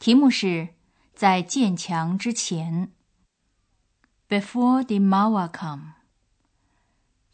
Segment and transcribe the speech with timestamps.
[0.00, 0.68] 题目是
[1.14, 2.90] 在建墙之前
[4.30, 5.92] ，Before the Mauer come。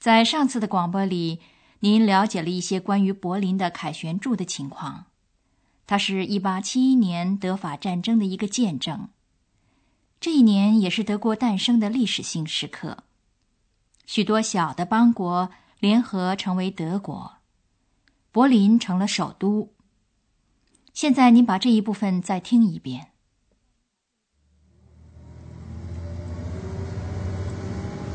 [0.01, 1.41] 在上次的广播里，
[1.79, 5.07] 您了解了一些关于柏林的凯旋柱的情况。
[5.87, 9.11] 它是一八七一年德法战争的一个见证。
[10.19, 13.05] 这一年也是德国诞生的历史性时刻。
[14.07, 17.37] 许多小的邦国联合成为德国，
[18.33, 19.76] 柏林成了首都。
[20.96, 23.08] 现在您把这一部分再听一遍。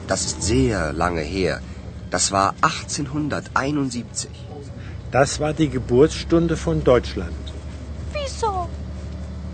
[0.09, 1.61] Das ist sehr lange her.
[2.11, 4.31] Das war 1871.
[5.11, 7.45] Das war die Geburtsstunde von Deutschland.
[8.13, 8.69] Wieso?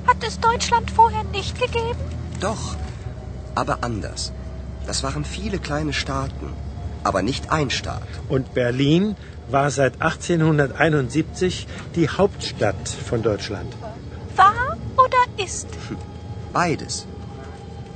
[0.07, 2.05] Hat es Deutschland vorher nicht gegeben?
[2.41, 2.77] Doch,
[3.55, 4.33] aber anders.
[4.87, 6.49] Das waren viele kleine Staaten,
[7.08, 8.08] Aber nicht ein Staat.
[8.30, 9.16] Und Berlin
[9.50, 13.72] war seit 1871 die Hauptstadt von Deutschland.
[14.36, 15.68] War oder ist?
[16.54, 17.08] Beides.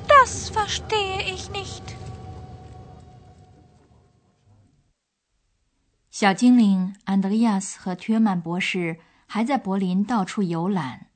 [0.07, 1.83] Das verstehe ich nicht.
[6.11, 11.07] 小精灵安德烈亚斯和约曼博士还在柏林到处游览。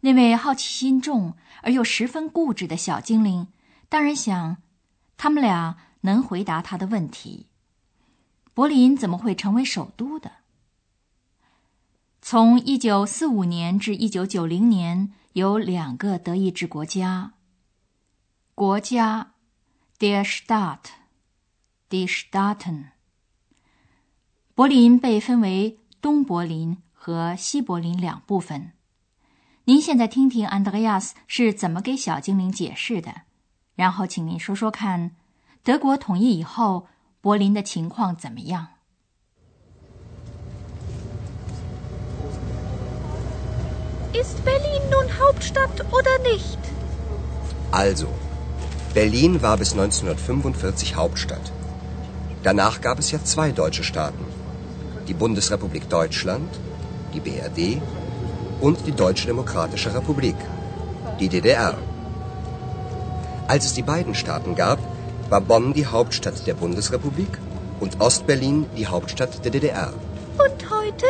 [0.00, 3.48] 那位好奇心重而又十分固执的小精灵，
[3.88, 4.56] 当然想，
[5.16, 7.46] 他们俩能回答他的问题。
[8.52, 10.32] 柏林怎么会成为首都的？
[12.20, 17.32] 从一九四五年至一九九零年，有两个德意志国家。
[18.54, 19.32] 国家
[19.98, 22.90] ，der Staat，die Staaten。
[24.54, 28.72] 柏林被分为东柏林和西柏林两部分。
[29.64, 33.22] 您现在听听安德烈亚斯是怎么给小精灵解释的，
[33.76, 35.16] 然后请您说说看，
[35.63, 36.87] 德国统一以后。
[37.25, 38.67] 柏林的情况怎么样？
[44.13, 46.59] Ist Berlin nun Hauptstadt oder nicht?
[47.71, 48.05] Also,
[48.93, 51.51] Berlin war bis 1945 Hauptstadt.
[52.43, 54.23] Danach gab es ja zwei deutsche Staaten.
[55.07, 56.59] Die Bundesrepublik Deutschland,
[57.15, 57.81] die BRD,
[58.61, 60.35] und die Deutsche Demokratische Republik,
[61.19, 61.73] die DDR.
[63.47, 64.77] Als es die beiden Staaten gab,
[65.29, 67.39] war Bonn die Hauptstadt der Bundesrepublik
[67.79, 69.93] und Ostberlin die Hauptstadt der DDR.
[70.37, 71.07] Und heute?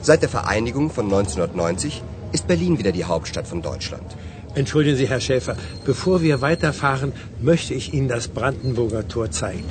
[0.00, 4.16] Seit der Vereinigung von 1990 ist Berlin wieder die Hauptstadt von Deutschland.
[4.54, 9.64] Entschuldigen Sie, Herr Schäfer, bevor wir weiterfahren, möchte ich Ihnen das Brandenburger Tor zeigen.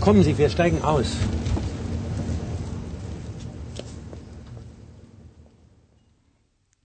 [0.00, 1.16] Kommen Sie, wir steigen aus.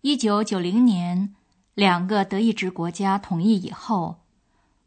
[0.06, 1.30] 一九九零年，
[1.76, 4.18] 两个德意志国家统一以后，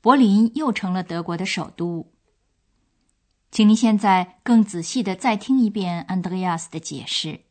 [0.02, 2.12] 柏林又成了德国的首都。
[3.52, 7.42] 请您现在更仔细的再听一遍安德烈亚斯的解释。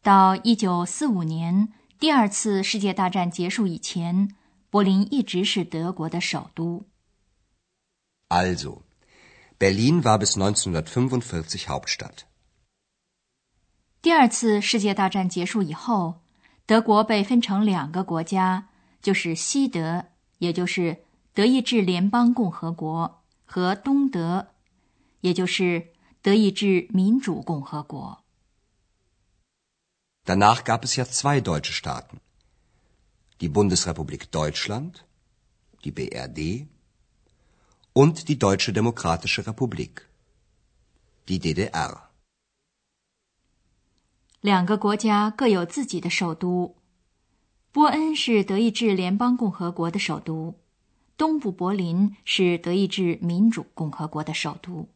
[0.00, 4.34] 到一九四五年第二次世界大战结束以前，
[4.70, 6.86] 柏林一直是德国的首都。
[8.28, 8.82] Also,
[9.58, 12.20] Berlin war bis 1945 Hauptstadt。
[14.00, 16.22] 第二次世界大战结束以后，
[16.64, 18.68] 德国被分成两个国家，
[19.02, 20.06] 就是西德，
[20.38, 24.48] 也就是德意志联邦共和国和东德，
[25.20, 25.88] 也就是
[26.22, 28.22] 德意志民主共和国。
[30.24, 32.18] Danach gab es ja zwei deutsche Staaten:
[33.38, 35.04] die Bundesrepublik Deutschland,
[35.82, 36.66] die BRD,
[37.94, 40.02] und die Deutsche Demokratische Republik,
[41.26, 42.10] die DDR。
[44.40, 46.76] 两个国家各有自己的首都。
[47.72, 50.59] 波恩是德意志联邦共和国的首都。
[51.20, 54.88] 东部柏林是德意志民主共和国的首都。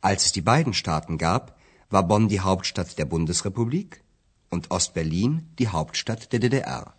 [0.00, 1.52] Als es die beiden Staaten gab,
[1.88, 4.00] war Bonn die Hauptstadt der Bundesrepublik
[4.50, 6.94] und Ostberlin die Hauptstadt der DDR。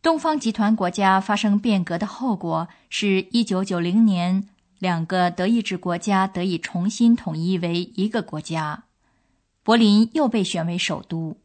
[0.00, 8.84] 东方集团国家发生变革的后果是一九九零年，两个德意志国家得以重新统一为一个国家，
[9.62, 11.36] 柏林又被选为首都。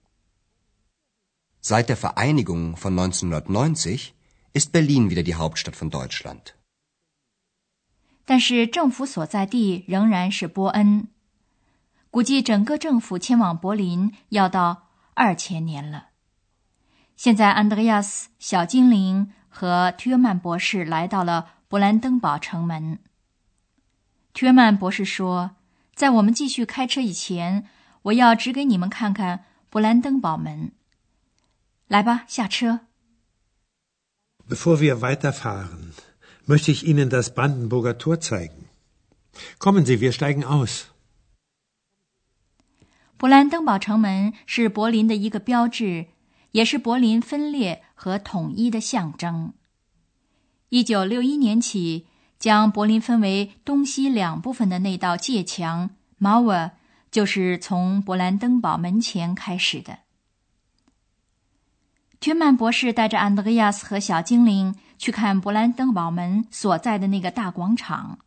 [1.62, 4.13] Seit der Vereinigung von 1990
[4.54, 6.54] ist Berlin wieder die Hauptstadt von Deutschland。
[8.26, 11.08] 但是政府所在地仍然是波恩。
[12.10, 16.10] 估计整个政府迁往柏林要到二千年了。
[17.16, 23.00] 现在，安德烈亚斯、小精灵和ทื尔曼博士来到了勃兰登堡城门。
[24.34, 25.56] ทื尔曼博士说
[25.96, 27.68] ：“在我们继续开车以前，
[28.04, 30.72] 我要指给你们看看勃兰登堡门。
[31.88, 32.82] 来吧，下车。”
[34.54, 35.94] Bevor wir weiterfahren,
[36.46, 38.70] möchte ich Ihnen das Brandenburger Tor zeigen.
[39.58, 40.90] Kommen Sie, wir steigen aus.
[43.18, 46.06] 勃兰登堡城门是柏林的一个标志，
[46.52, 49.54] 也是柏林分裂和统一的象征。
[50.70, 52.06] 一九六一年起，
[52.38, 55.90] 将柏林分为东西两部分的那道界墙
[56.22, 56.74] （Mauer）
[57.10, 59.98] 就是从勃兰登堡门前开始的。
[62.24, 68.18] 屈曼博士带着安德烈亚斯和小精灵去看勃兰登堡门所在的那个大广场，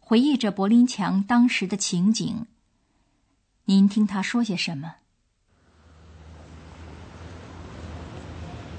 [0.00, 2.46] 回忆着柏林墙当时的情景。
[3.66, 4.96] 您听他说些什么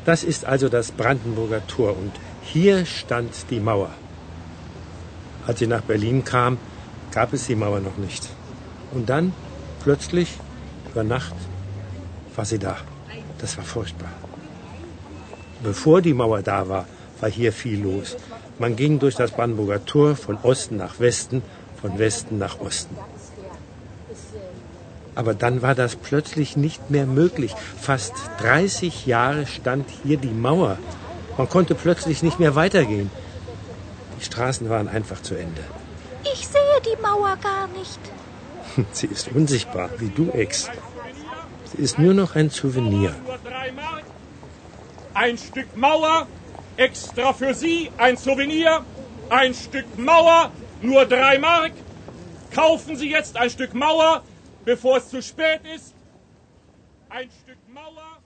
[0.05, 2.11] ？Das ist also das Brandenburger Tor und
[2.43, 3.91] hier stand die Mauer.
[5.47, 6.57] Als sie nach Berlin kam,
[7.13, 8.27] gab es die Mauer noch nicht.
[8.93, 9.31] Und dann,
[9.81, 10.27] plötzlich,
[10.91, 11.35] über Nacht,
[12.35, 12.75] war sie da.
[13.37, 14.09] Das war furchtbar.
[15.63, 16.85] Bevor die Mauer da war,
[17.19, 18.15] war hier viel los.
[18.59, 21.41] Man ging durch das Brandenburger Tor von Osten nach Westen,
[21.81, 22.95] von Westen nach Osten.
[25.15, 27.55] Aber dann war das plötzlich nicht mehr möglich.
[27.81, 30.77] Fast 30 Jahre stand hier die Mauer.
[31.37, 33.09] Man konnte plötzlich nicht mehr weitergehen.
[34.19, 35.61] Die Straßen waren einfach zu Ende.
[36.33, 37.99] Ich sehe die Mauer gar nicht.
[38.93, 40.69] Sie ist unsichtbar, wie du, Ex.
[41.71, 43.15] Sie ist nur noch ein Souvenir
[45.16, 46.26] Ein Stück Mauer,
[46.76, 48.84] extra für Sie, ein Souvenir.
[49.30, 50.50] Ein Stück Mauer,
[50.82, 51.72] nur drei Mark.
[52.54, 54.22] Kaufen Sie jetzt ein Stück Mauer,
[54.64, 55.94] bevor es zu spät ist.
[57.08, 58.22] Ein Stück Mauer.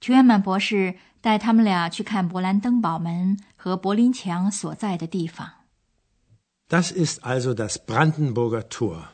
[0.00, 5.50] 屈曼博士带他们俩去看勃兰登堡门和柏林墙所在的地方。
[6.68, 9.08] Das ist also das Brandenburger Tor.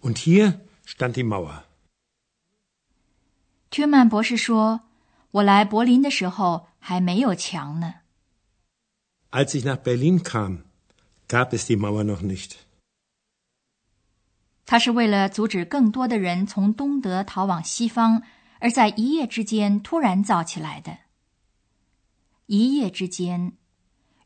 [0.00, 1.64] Und hier stand die Mauer.
[3.73, 4.81] 屈曼博士说
[5.31, 7.95] ：“我来柏林的时候还没有墙呢。”
[9.31, 10.65] Als ich nach Berlin kam,
[11.27, 12.51] gab es die Mauer noch nicht.
[14.67, 18.21] 他是为了阻止更多的人从东德逃往西方，
[18.59, 20.99] 而在一夜之间突然造起来的。
[22.45, 23.53] 一夜之间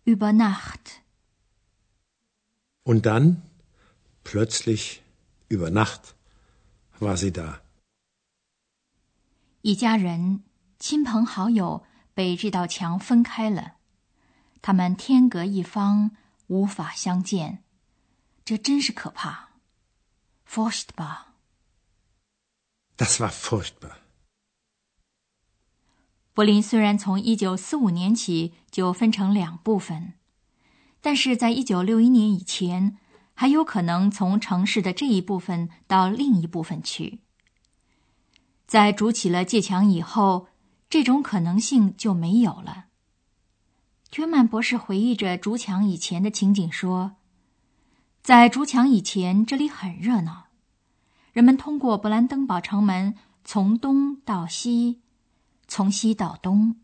[0.03, 0.99] ，über Nacht。
[2.83, 3.37] Und dann,
[4.25, 4.99] plötzlich,
[5.47, 6.15] über Nacht,
[6.99, 7.61] war sie da.
[9.67, 10.43] 一家人、
[10.79, 11.83] 亲朋好友
[12.13, 13.73] 被这道墙分开了，
[14.61, 16.11] 他们天隔一方，
[16.47, 17.65] 无法相见，
[18.45, 19.49] 这真是可怕。
[20.49, 21.17] Furchtbar。
[22.95, 23.97] Das war furchtbar。
[26.33, 30.13] 柏林虽然从一九四五年起就分成两部分，
[31.01, 32.97] 但是在一九六一年以前，
[33.33, 37.19] 还有可能从城市的这一部分到另一部分去。
[38.67, 40.47] 在筑起了界墙以后，
[40.89, 42.85] 这种可能性就没有了。
[44.17, 47.15] 约曼博士回忆着筑墙以前的情景说
[48.21, 50.47] ：“在筑墙以前，这里很热闹，
[51.31, 55.01] 人们通过勃兰登堡城门从东到西，
[55.67, 56.75] 从西到东。”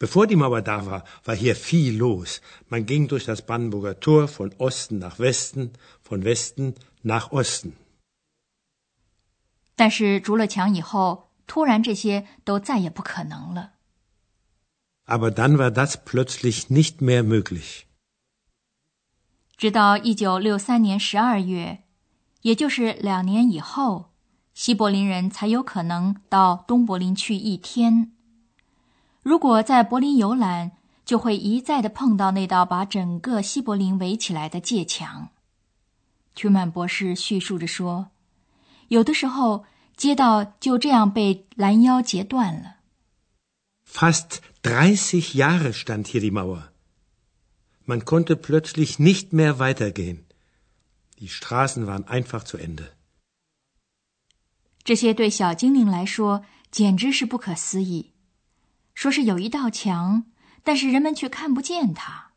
[0.00, 2.40] Bevor die Mauer da war, war hier viel los.
[2.68, 5.72] Man ging durch das Brandenburger Tor von Osten nach Westen,
[6.02, 7.72] von Westen nach Osten.
[9.80, 13.70] 但是筑了墙以后，突然这些都再也不可能了。
[15.06, 17.84] Aber dann war das plötzlich nicht mehr möglich.
[19.56, 21.78] 直到一九六三年十二月，
[22.42, 24.10] 也就是两年以后，
[24.52, 28.12] 西柏林人才有可能到东柏林去一天。
[29.22, 30.72] 如果在柏林游览，
[31.06, 35.30] 就会一再的碰到那道把整个西柏林围起来的界墙。
[36.34, 38.10] 屈曼博士叙述着说。
[38.90, 39.64] 有的时候，
[39.96, 42.78] 街道就这样被拦腰截断了。
[43.86, 46.72] Fast dreißig Jahre stand hier die Mauer.
[47.86, 50.24] Man konnte plötzlich nicht mehr weitergehen.
[51.18, 52.90] Die Straßen waren einfach zu Ende.
[54.82, 58.12] 这些对小精灵来说简直是不可思议。
[58.94, 60.26] 说是有一道墙，
[60.64, 62.32] 但是人们却看不见它。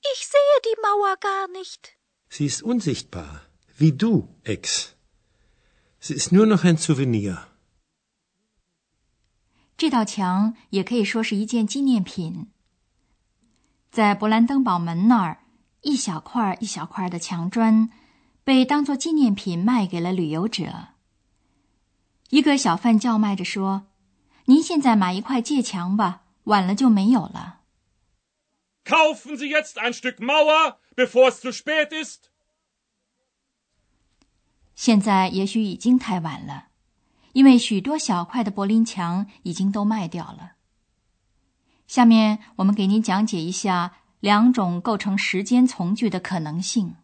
[0.00, 1.96] Ich sehe die Mauer gar nicht.
[2.30, 3.43] Sie ist unsichtbar,
[3.77, 4.93] wie du, Ex.
[6.01, 7.45] Sie ist nur noch ein Souvenir.
[9.77, 12.47] 这道墙也可以说是一件纪念品。
[13.91, 15.39] 在勃兰登堡门那儿，
[15.81, 17.89] 一小块一小块的墙砖
[18.43, 20.89] 被当作纪念品卖给了旅游者。
[22.29, 27.61] 一个小贩叫卖着说：“您现在买一块界墙吧，晚了就没有了。”
[28.85, 32.29] Kaufen Sie jetzt ein Stück Mauer, bevor es zu spät ist.
[34.74, 36.66] 现在也许已经太晚了，
[37.32, 40.52] 因为许多小块的柏林墙已经都卖掉了。
[41.86, 46.96] 下面我们给您讲解一下两种构成时间从句的可能性。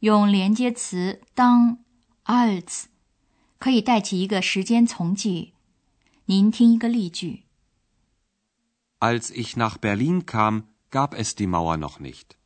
[0.00, 1.78] 用连接词当
[2.24, 2.84] als
[3.58, 5.52] 可以带起一个时间从句。
[6.26, 7.44] 您听一个例句
[9.00, 12.36] ：Als ich nach Berlin kam, gab es die Mauer noch nicht。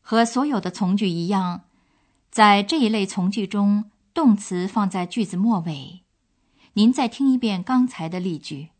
[0.00, 1.62] 和所有的从句一样，
[2.30, 6.02] 在这一类从句中，动词放在句子末尾。
[6.74, 8.70] 您再听一遍刚才的例句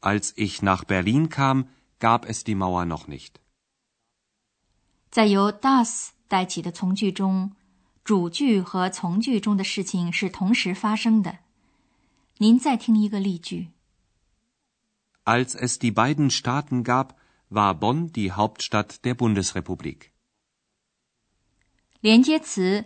[0.00, 1.66] ：Als ich nach Berlin kam,
[1.98, 3.36] gab es die Mauer noch nicht。
[5.10, 7.52] 在由 das 带起的从句中，
[8.04, 11.38] 主句和从句中的事情是同时发生的。
[12.36, 13.70] 您再听一个例句
[15.24, 17.14] ：Als es die beiden Staaten gab,
[17.48, 20.10] war Bonn die Hauptstadt der Bundesrepublik。
[22.00, 22.84] 连接词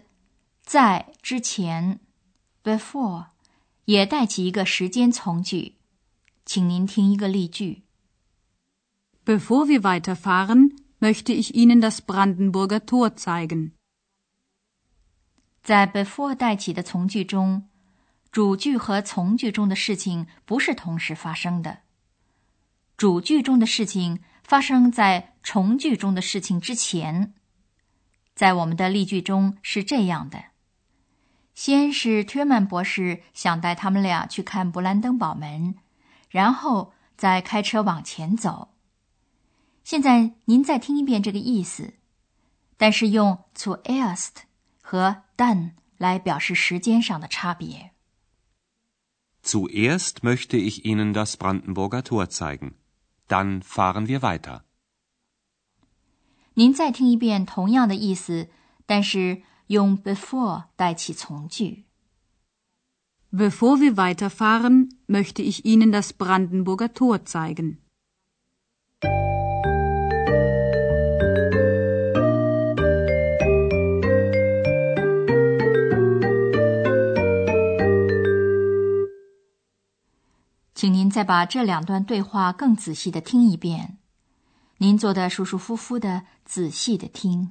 [0.62, 1.98] 在之前
[2.62, 3.26] before
[3.86, 5.74] 也带起一个时间从句，
[6.44, 7.82] 请您听一个例句
[9.24, 10.78] ：Bevor wir weiterfahren。
[11.00, 13.70] möchte ich Ihnen das Brandenburger Tor zeigen。
[15.68, 17.68] 在 before 带起的从句中，
[18.32, 21.80] 主句和从句中的事情不是同时发生的。
[22.96, 27.34] 主句中的事情发生在从句中的事情之前。
[28.34, 30.42] 在我们的例句中是这样的：
[31.54, 35.74] 先是 Terman 博士想带他们俩去看勃兰登堡门，
[36.30, 38.70] 然后再开车往前走。
[39.84, 41.92] 现在您再听一遍这个意思，
[42.78, 44.47] 但是用 to erst
[44.87, 47.91] 和 dann 来表示时间上的差别。
[49.43, 52.75] Zuerst möchte ich Ihnen das Brandenburger Tor zeigen.
[53.27, 54.61] Dann fahren wir weiter.
[56.55, 58.49] 您再听一遍同样的意思，
[58.85, 61.85] 但是用 before 代起从句。
[63.31, 67.79] Bevor wir weiterfahren, möchte ich Ihnen das Brandenburger Tor zeigen.
[80.78, 83.98] 请您再把这两段对话更仔细的听一遍，
[84.76, 87.50] 您坐的舒舒服服的，仔细的听。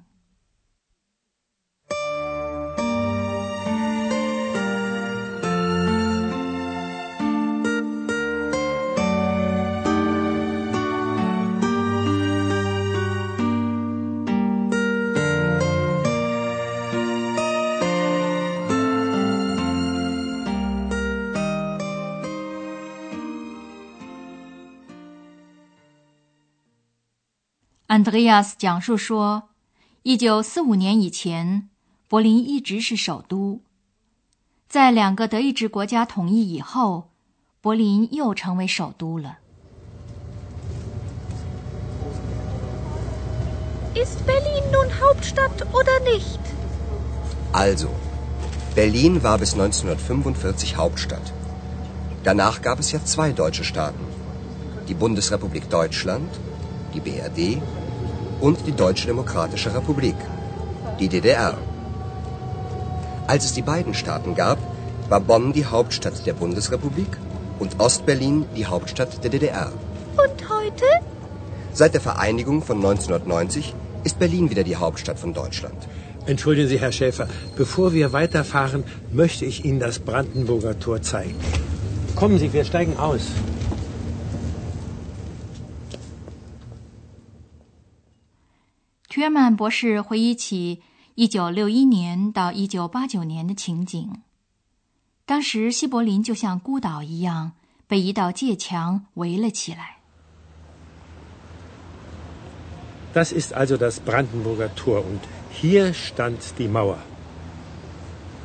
[27.98, 29.50] Andreas 讲述说，
[30.04, 31.68] 一九四五年以前，
[32.08, 33.62] 柏林一直是首都。
[34.70, 37.10] 在两个德意志国家统一以后，
[37.60, 39.39] 柏林又成为首都了。
[43.96, 46.38] Ist Berlin nun Hauptstadt oder nicht?
[47.51, 47.88] Also,
[48.75, 51.34] Berlin war bis 1945 Hauptstadt.
[52.24, 54.06] Danach gab es ja zwei deutsche Staaten:
[54.88, 56.30] die Bundesrepublik Deutschland,
[56.94, 57.60] die BRD.
[58.39, 60.15] Und die Deutsche Demokratische Republik,
[61.00, 61.58] die DDR.
[63.27, 64.58] Als es die beiden Staaten gab,
[65.10, 67.17] war Bonn die Hauptstadt der Bundesrepublik
[67.60, 69.72] und Ostberlin die Hauptstadt der DDR.
[70.12, 70.86] Und heute?
[71.74, 75.75] Seit der Vereinigung von 1990 ist Berlin wieder die Hauptstadt von Deutschland.
[76.25, 81.36] Entschuldigen Sie, Herr Schäfer, bevor wir weiterfahren, möchte ich Ihnen das Brandenburger Tor zeigen.
[82.15, 83.22] Kommen Sie, wir steigen aus.
[89.17, 90.83] 约曼博士回忆起
[91.15, 94.21] 一九六一年到一九八九年的情景。
[95.25, 97.53] 当时西柏林就像孤岛一样，
[97.88, 99.97] 被一道界墙围了起来。
[103.15, 105.21] Das ist also das Brandenburger Tor und
[105.51, 107.00] hier stand die Mauer.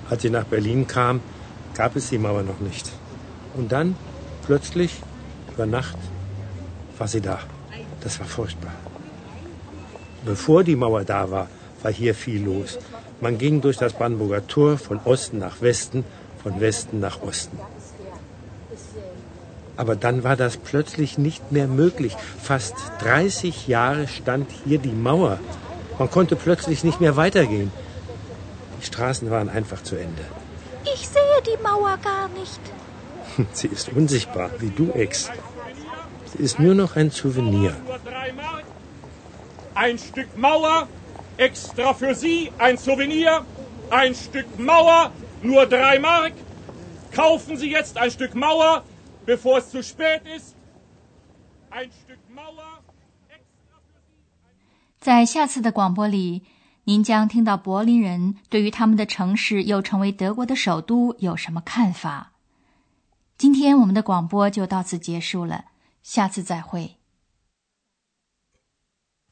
[0.09, 1.21] Als sie nach Berlin kam,
[1.75, 2.89] gab es die Mauer noch nicht.
[3.55, 3.95] Und dann,
[4.47, 5.03] plötzlich,
[5.53, 5.99] über Nacht,
[6.97, 7.41] war sie da.
[8.01, 8.73] Das war furchtbar.
[10.25, 11.49] Bevor die Mauer da war,
[11.83, 12.79] war hier viel los.
[13.21, 16.05] Man ging durch das Brandenburger Tor von Osten nach Westen,
[16.43, 17.59] von Westen nach Osten.
[19.77, 22.17] Aber dann war das plötzlich nicht mehr möglich.
[22.41, 25.39] Fast 30 Jahre stand hier die Mauer.
[25.99, 27.73] Man konnte plötzlich nicht mehr weitergehen.
[28.81, 30.23] Die Straßen waren einfach zu Ende.
[30.85, 32.61] Ich sehe die Mauer gar nicht.
[33.53, 35.31] Sie ist unsichtbar, wie du, Ex.
[36.27, 37.75] Sie ist nur noch ein Souvenir.
[39.75, 40.89] Ein Stück Mauer,
[41.37, 43.45] extra für Sie, ein Souvenir.
[43.91, 45.13] Ein Stück Mauer,
[45.43, 46.33] nur drei Mark.
[47.11, 48.85] Kaufen Sie jetzt ein Stück Mauer,
[49.27, 50.55] bevor es zu spät ist.
[51.71, 52.81] Ein Stück Mauer.
[54.99, 56.45] 在下次的广播里，
[56.85, 62.33] 您将听到柏林人对于他们的城市又成为德国的首都有什么看法。
[63.37, 65.65] 今天我们的广播就到此结束了，
[66.03, 66.99] 下次再会。